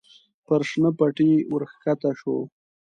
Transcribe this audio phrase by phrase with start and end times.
[0.47, 2.39] پر شنه پټي ور کښته شوه.